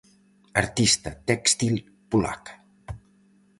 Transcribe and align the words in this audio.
Artista 0.63 1.09
téxtil 1.27 1.75
polaca. 2.09 2.53